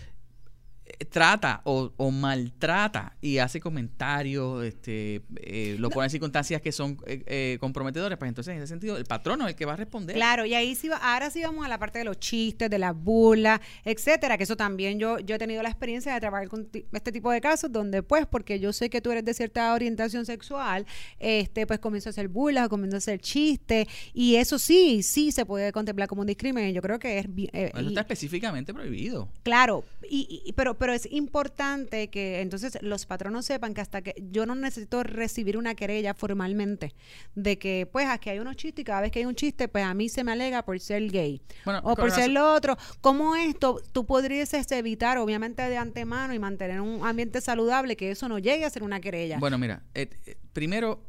[1.09, 6.97] trata o, o maltrata y hace comentarios, este, eh, lo pone en circunstancias que son
[7.05, 9.75] eh, eh, comprometedoras, pues entonces en ese sentido el patrono es el que va a
[9.77, 10.15] responder.
[10.15, 12.79] Claro, y ahí sí, va- ahora sí vamos a la parte de los chistes, de
[12.79, 16.67] las burlas, etcétera, que eso también yo, yo he tenido la experiencia de trabajar con
[16.91, 20.25] este tipo de casos donde pues, porque yo sé que tú eres de cierta orientación
[20.25, 20.85] sexual,
[21.19, 25.45] este, pues comienzo a hacer burlas comienzo a hacer chistes, y eso sí, sí se
[25.45, 27.25] puede contemplar como un discrimen, yo creo que es...
[27.53, 29.29] eh, Eso y- está específicamente prohibido.
[29.43, 34.15] Claro, y, y- pero, pero es importante que entonces los patronos sepan que hasta que
[34.29, 36.93] yo no necesito recibir una querella formalmente
[37.35, 39.83] de que pues aquí hay unos chistes y cada vez que hay un chiste pues
[39.83, 42.77] a mí se me alega por ser gay Bueno, o por ser lo otro.
[43.01, 48.27] ¿Cómo esto tú podrías evitar obviamente de antemano y mantener un ambiente saludable que eso
[48.27, 49.39] no llegue a ser una querella?
[49.39, 51.01] Bueno, mira, eh, eh, primero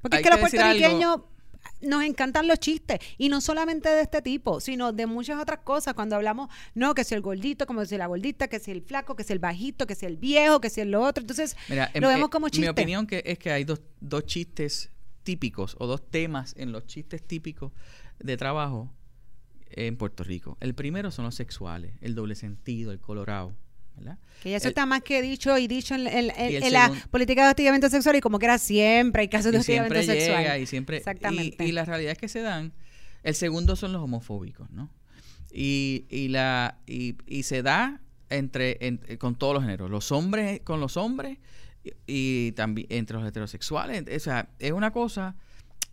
[0.00, 1.20] Porque hay es que los que puertorriqueños
[1.80, 5.94] nos encantan los chistes y no solamente de este tipo, sino de muchas otras cosas.
[5.94, 9.16] Cuando hablamos, no, que si el gordito, como si la gordita, que si el flaco,
[9.16, 11.22] que si el bajito, que si el viejo, que si el lo otro.
[11.22, 12.62] Entonces, Mira, lo em- vemos eh, como chiste.
[12.62, 14.90] Mi opinión que es que hay dos, dos chistes
[15.22, 17.72] típicos o dos temas en los chistes típicos
[18.18, 18.92] de trabajo
[19.70, 20.56] en Puerto Rico.
[20.60, 23.54] El primero son los sexuales, el doble sentido, el colorado,
[24.00, 24.18] ¿verdad?
[24.42, 26.62] Que ya eso el- está más que dicho y dicho en, en- en- Y el
[26.64, 29.62] en la política de hostigamiento sexual y como que era siempre hay casos de y
[29.62, 30.42] siempre hostigamiento sexual.
[30.42, 31.64] llega y siempre Exactamente.
[31.64, 32.72] y, y la realidad es que se dan
[33.22, 34.90] el segundo son los homofóbicos no
[35.52, 40.10] y, y la y, y se da entre en- eh, con todos los géneros los
[40.12, 41.38] hombres con los hombres
[42.06, 45.36] y, también entre los heterosexuales o sea es una cosa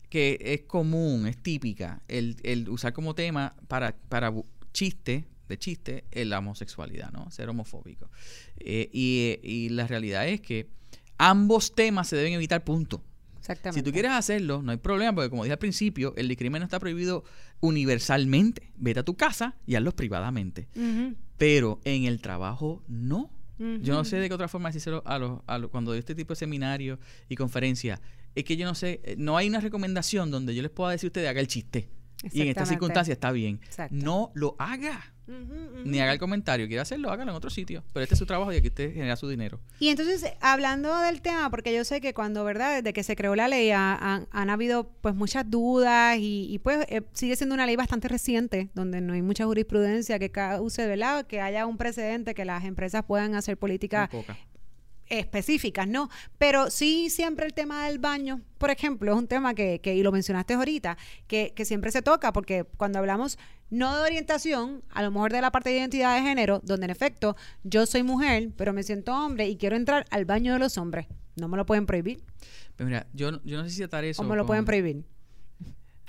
[0.09, 4.33] que es común es típica el, el usar como tema para para
[4.73, 8.09] chiste de chiste la homosexualidad no ser homofóbico
[8.57, 10.67] Eh, y, y la realidad es que
[11.17, 13.03] ambos temas se deben evitar punto
[13.39, 13.79] Exactamente.
[13.79, 16.65] si tú quieres hacerlo, no hay problema, porque como dije al principio, el discrimen no
[16.65, 17.23] está prohibido
[17.77, 18.71] universalmente.
[18.77, 20.67] Vete a tu casa y hazlo privadamente.
[21.37, 23.29] Pero en el trabajo, no.
[23.59, 26.13] Yo no sé de qué otra forma decírselo a los, a los- cuando doy este
[26.13, 27.99] tipo de seminarios y conferencias.
[28.35, 31.07] Es que yo no sé, eh, no hay una recomendación donde yo les pueda decir
[31.07, 31.89] a ustedes haga el chiste.
[32.23, 32.69] Y en esta Exactamente.
[32.69, 33.59] circunstancia está bien.
[33.63, 33.95] Exacto.
[33.95, 35.13] No lo haga.
[35.83, 36.67] Ni haga el comentario.
[36.67, 37.83] Quiere hacerlo, hágalo en otro sitio.
[37.93, 39.59] Pero este es su trabajo y aquí usted genera su dinero.
[39.77, 42.77] Y entonces, hablando del tema, porque yo sé que cuando, ¿verdad?
[42.77, 46.59] Desde que se creó la ley ha- han, han habido pues muchas dudas y, y,
[46.59, 50.87] pues eh, sigue siendo una ley bastante reciente, donde no hay mucha jurisprudencia que cause,
[50.87, 51.27] ¿verdad?
[51.27, 54.09] Que haya un precedente que las empresas puedan hacer políticas.
[55.09, 56.09] Específicas, ¿no?
[56.37, 60.03] Pero sí siempre el tema del baño, por ejemplo, es un tema que, que y
[60.03, 63.37] lo mencionaste ahorita, que, que siempre se toca, porque cuando hablamos
[63.69, 66.89] no de orientación, a lo mejor de la parte de identidad de género, donde en
[66.89, 70.77] efecto yo soy mujer, pero me siento hombre y quiero entrar al baño de los
[70.77, 72.23] hombres, no me lo pueden prohibir,
[72.77, 74.21] Pero mira, yo, no- yo no sé si atar eso.
[74.21, 75.03] o me lo con- pueden prohibir.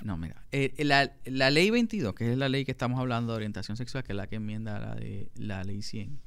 [0.01, 3.37] No, mira, eh, la, la ley 22, que es la ley que estamos hablando de
[3.37, 6.21] orientación sexual, que es la que enmienda la de la ley 100,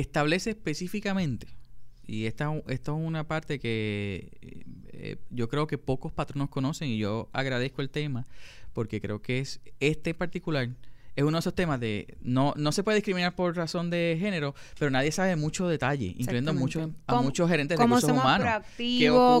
[0.00, 1.46] establece específicamente,
[2.06, 6.88] y esta, esta es una parte que eh, eh, yo creo que pocos patronos conocen
[6.88, 8.26] y yo agradezco el tema,
[8.72, 10.68] porque creo que es este en particular.
[11.16, 14.54] Es uno de esos temas de no, no se puede discriminar por razón de género,
[14.78, 17.02] pero nadie sabe mucho detalle, incluyendo a muchos, Exactamente.
[17.06, 18.46] a ¿Cómo- muchos gerentes de ¿Cómo recursos humanos.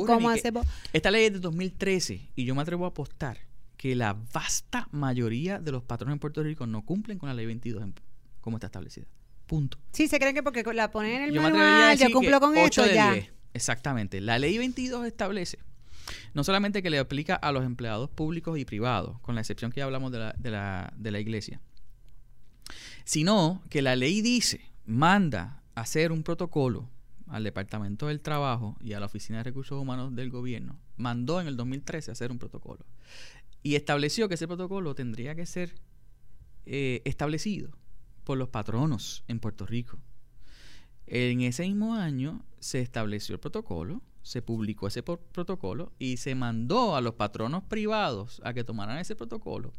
[0.06, 0.66] ¿Cómo hacemos?
[0.94, 3.36] esta ley es de 2013 y yo me atrevo a apostar
[3.76, 7.44] que la vasta mayoría de los patrones en Puerto Rico no cumplen con la ley
[7.44, 7.94] 22 en-
[8.40, 9.06] como está establecida.
[9.46, 9.78] Punto.
[9.92, 12.84] Sí, se creen que porque la ponen en el yo manual, yo cumplo con esto,
[12.86, 13.12] ya.
[13.12, 13.32] 10.
[13.54, 14.20] Exactamente.
[14.20, 15.58] La ley 22 establece
[16.34, 19.78] no solamente que le aplica a los empleados públicos y privados, con la excepción que
[19.78, 21.60] ya hablamos de la, de la, de la iglesia,
[23.04, 26.90] sino que la ley dice, manda hacer un protocolo
[27.28, 30.78] al Departamento del Trabajo y a la Oficina de Recursos Humanos del Gobierno.
[30.96, 32.86] Mandó en el 2013 hacer un protocolo.
[33.62, 35.74] Y estableció que ese protocolo tendría que ser
[36.66, 37.70] eh, establecido
[38.26, 39.98] por los patronos en Puerto Rico.
[41.06, 46.96] En ese mismo año se estableció el protocolo, se publicó ese protocolo y se mandó
[46.96, 49.72] a los patronos privados a que tomaran ese protocolo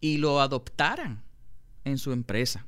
[0.00, 1.22] y lo adoptaran
[1.84, 2.64] en su empresa.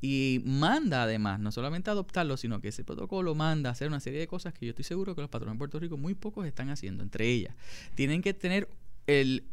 [0.00, 4.26] Y manda además, no solamente adoptarlo, sino que ese protocolo manda hacer una serie de
[4.26, 7.04] cosas que yo estoy seguro que los patrones en Puerto Rico muy pocos están haciendo.
[7.04, 7.54] Entre ellas,
[7.94, 8.68] tienen que tener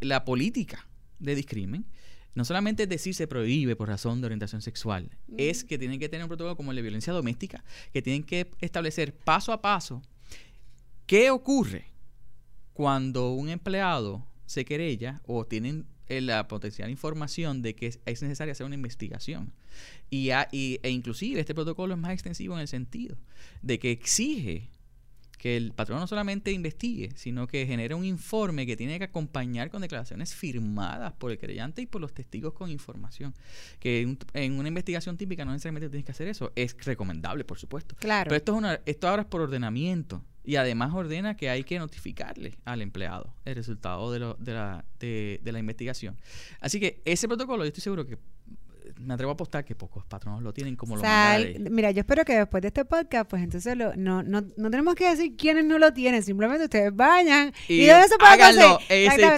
[0.02, 0.88] la política
[1.20, 1.86] de discrimen.
[2.36, 6.08] No solamente es decir se prohíbe por razón de orientación sexual, es que tienen que
[6.10, 7.64] tener un protocolo como el de violencia doméstica,
[7.94, 10.02] que tienen que establecer paso a paso
[11.08, 11.86] qué ocurre
[12.74, 18.22] cuando un empleado se querella o tienen eh, la potencial información de que es, es
[18.22, 19.52] necesaria hacer una investigación.
[20.10, 23.18] Y, a- y- e inclusive este protocolo es más extensivo en el sentido
[23.62, 24.70] de que exige
[25.38, 29.70] que el patrón no solamente investigue, sino que genere un informe que tiene que acompañar
[29.70, 33.34] con declaraciones firmadas por el creyente y por los testigos con información.
[33.80, 36.52] Que en una investigación típica no necesariamente tienes que hacer eso.
[36.56, 37.96] Es recomendable, por supuesto.
[38.00, 38.30] Claro.
[38.30, 40.24] Pero esto, es una, esto ahora es por ordenamiento.
[40.44, 44.86] Y además ordena que hay que notificarle al empleado el resultado de, lo, de, la,
[44.98, 46.16] de, de la investigación.
[46.62, 48.18] Así que ese protocolo, yo estoy seguro que
[49.00, 52.26] me atrevo a apostar que pocos patronos lo tienen como lo manda Mira, yo espero
[52.26, 55.78] que después de este podcast, pues entonces no, no, no tenemos que decir quiénes no
[55.80, 58.80] lo tienen, simplemente ustedes vayan y, y eso háganlo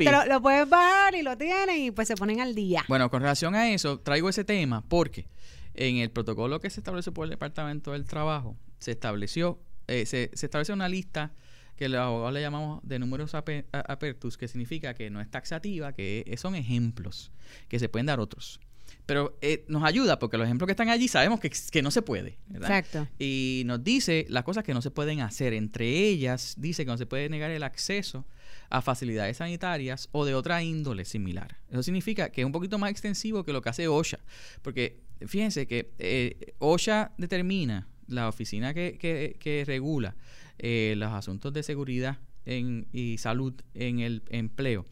[0.01, 2.83] lo, lo pueden bajar y lo tienen y pues se ponen al día.
[2.87, 5.27] Bueno, con relación a eso, traigo ese tema porque
[5.73, 10.31] en el protocolo que se estableció por el Departamento del Trabajo, se estableció, eh, se,
[10.33, 11.33] se estableció una lista
[11.79, 16.35] que los abogados le llamamos de números apertus, que significa que no es taxativa, que
[16.37, 17.31] son ejemplos,
[17.69, 18.59] que se pueden dar otros.
[19.05, 22.01] Pero eh, nos ayuda porque los ejemplos que están allí sabemos que, que no se
[22.01, 22.37] puede.
[22.53, 23.07] Exacto.
[23.17, 25.53] Y nos dice las cosas que no se pueden hacer.
[25.53, 28.25] Entre ellas dice que no se puede negar el acceso
[28.69, 31.57] a facilidades sanitarias o de otra índole similar.
[31.71, 34.19] Eso significa que es un poquito más extensivo que lo que hace OSHA.
[34.61, 40.15] Porque fíjense que eh, OSHA determina, la oficina que, que, regula
[40.57, 44.85] eh, los asuntos de seguridad en, y salud en el empleo,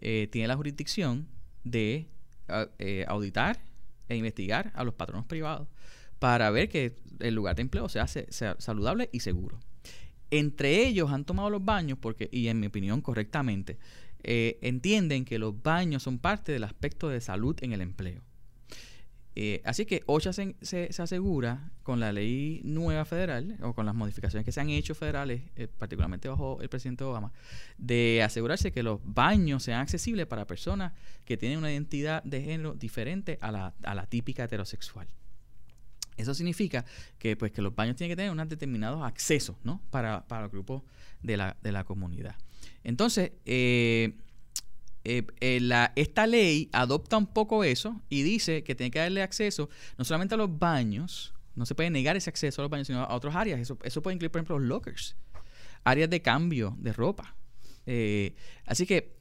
[0.00, 1.28] tiene la jurisdicción
[1.64, 2.08] de
[2.78, 3.60] eh, auditar
[4.08, 5.68] e investigar a los patronos privados
[6.18, 9.58] para ver que el lugar de empleo sea, saludable y seguro.
[10.30, 13.78] Entre ellos han tomado los baños porque, y en mi opinión correctamente,
[14.22, 18.22] eh, entienden que los baños son parte del aspecto de salud en el empleo.
[19.36, 24.44] Eh, así que OSHA se, asegura con la ley nueva federal o con las modificaciones
[24.44, 27.32] que se han hecho federales, eh, particularmente bajo el presidente Obama,
[27.76, 30.92] de asegurarse que los baños sean accesibles para personas
[31.24, 35.08] que tienen una identidad de género diferente a la, típica heterosexual.
[36.16, 36.84] Eso significa
[37.18, 39.82] que, pues, que los baños tienen que tener unos determinados accesos ¿no?
[39.90, 40.82] para, para los grupos
[41.22, 42.36] de la, de la comunidad.
[42.84, 44.16] Entonces, eh,
[45.04, 49.22] eh, eh, la, esta ley adopta un poco eso y dice que tiene que darle
[49.22, 52.86] acceso no solamente a los baños, no se puede negar ese acceso a los baños,
[52.86, 53.60] sino a otras áreas.
[53.60, 55.16] Eso, eso puede incluir, por ejemplo, los lockers,
[55.84, 57.36] áreas de cambio de ropa.
[57.86, 59.14] Eh, así que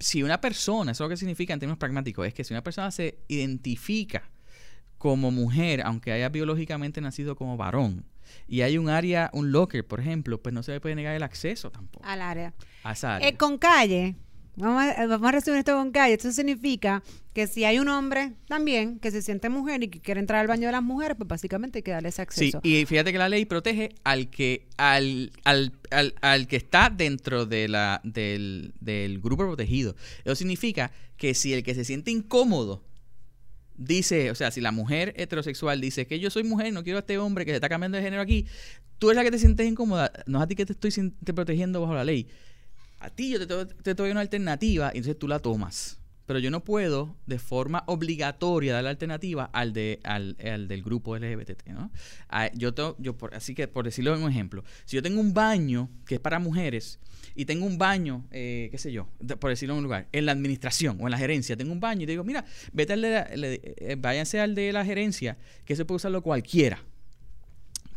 [0.00, 2.64] si una persona, eso es lo que significa en términos pragmáticos, es que si una
[2.64, 4.28] persona se identifica
[4.98, 8.04] como mujer, aunque haya biológicamente nacido como varón,
[8.48, 11.22] y hay un área, un locker, por ejemplo, pues no se le puede negar el
[11.22, 12.04] acceso tampoco.
[12.04, 12.54] Al área.
[12.82, 13.36] A esa área.
[13.36, 14.16] con calle,
[14.56, 16.14] Vamos a, vamos a resumir esto con calle.
[16.14, 20.20] Esto significa que si hay un hombre también que se siente mujer y que quiere
[20.20, 22.60] entrar al baño de las mujeres, pues básicamente hay que darle ese acceso.
[22.62, 25.72] Sí, y fíjate que la ley protege al que al, al,
[26.20, 29.96] al, que está dentro de la, del, del grupo protegido.
[30.24, 32.84] Eso significa que si el que se siente incómodo
[33.76, 37.00] dice, o sea, si la mujer heterosexual dice que yo soy mujer, no quiero a
[37.00, 38.46] este hombre que se está cambiando de género aquí,
[38.98, 40.92] tú eres la que te sientes incómoda, no es a ti que te estoy
[41.34, 42.28] protegiendo bajo la ley
[43.02, 45.98] a ti yo te, doy una alternativa y entonces tú la tomas.
[46.24, 51.18] Pero yo no puedo de forma obligatoria dar la alternativa al, de, al, del grupo
[51.18, 51.90] LGBT, ¿no?
[52.28, 55.34] Ah, yo, yo por, así que, por decirlo en un ejemplo, si yo tengo un
[55.34, 57.00] baño que es para mujeres
[57.34, 59.08] y tengo un baño, eh, qué sé yo,
[59.40, 62.04] por decirlo en un lugar, en la administración o en la gerencia, tengo un baño
[62.04, 65.74] y te digo, mira, vete al de la, eh, váyanse al de la gerencia, que
[65.74, 66.84] se puede usarlo cualquiera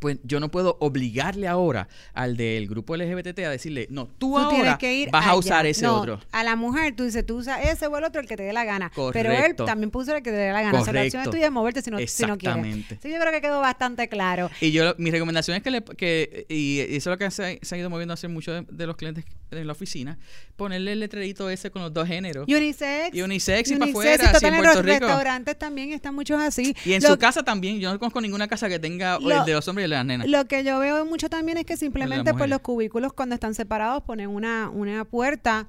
[0.06, 4.78] pues yo no puedo obligarle ahora al del grupo LGBT a decirle, no, tú, ahora
[5.12, 6.20] vas a usar ese otro.
[6.32, 8.54] A la mujer, tú dices, tú usas ese o el otro, el que te dé
[8.54, 8.91] la gana.
[9.13, 10.80] Pero él también puso el que te dé la gana.
[10.80, 12.86] O sea, la opción es tuya de moverte si no, si no quieres.
[13.02, 14.52] Sí, yo creo que quedó bastante claro.
[14.62, 17.78] Y yo, mi recomendación es que, le, que y, eso es lo que se, ha
[17.78, 20.20] ido moviendo a hacer muchos de, los clientes en la oficina,
[20.56, 22.48] ponerle el letrerito ese con los dos géneros.
[22.48, 23.15] Unisex.
[23.15, 25.00] Y unisex, y para afuera, así en Puerto Rico.
[25.00, 26.76] restaurantes también están muchos así.
[26.86, 27.80] Y en su casa también.
[27.80, 30.06] Yo no conozco ninguna casa que tenga el de los hombres y el de las
[30.06, 30.28] nenas.
[30.28, 34.04] Lo que yo veo mucho también es que simplemente pues los cubículos cuando están separados
[34.04, 35.68] ponen una, una puerta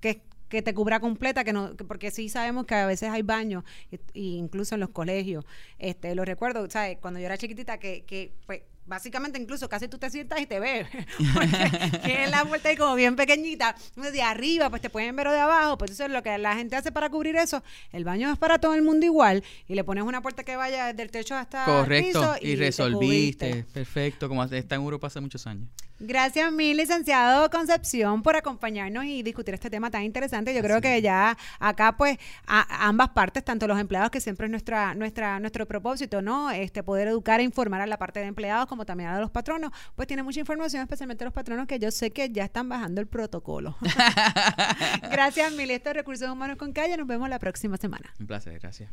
[0.00, 3.64] que que te cubra completa, que no, porque sí sabemos que a veces hay baños,
[4.12, 5.46] incluso en los colegios.
[5.78, 6.98] Este, lo recuerdo, ¿sabes?
[7.00, 10.60] Cuando yo era chiquitita, que, que pues, básicamente incluso casi tú te sientas y te
[10.60, 10.88] ves.
[12.04, 13.74] que es la vuelta ahí como bien pequeñita.
[13.96, 15.78] De arriba, pues te pueden ver o de abajo.
[15.78, 17.62] Pues eso es lo que la gente hace para cubrir eso.
[17.92, 19.42] El baño es para todo el mundo igual.
[19.68, 22.34] Y le pones una puerta que vaya desde el techo hasta Correcto.
[22.34, 22.46] el piso.
[22.46, 23.64] Y, y resolviste.
[23.72, 24.28] Perfecto.
[24.28, 25.68] Como está en Europa hace muchos años.
[26.04, 30.52] Gracias mi licenciado Concepción, por acompañarnos y discutir este tema tan interesante.
[30.52, 34.50] Yo creo que ya acá, pues, a, ambas partes, tanto los empleados, que siempre es
[34.50, 36.50] nuestra, nuestra, nuestro propósito, ¿no?
[36.50, 39.70] Este, poder educar e informar a la parte de empleados, como también a los patronos,
[39.94, 43.06] pues tiene mucha información, especialmente los patronos, que yo sé que ya están bajando el
[43.06, 43.76] protocolo.
[45.10, 45.74] gracias, Mili.
[45.74, 46.96] Esto es Recursos Humanos con Calle.
[46.96, 48.14] Nos vemos la próxima semana.
[48.18, 48.90] Un placer, gracias.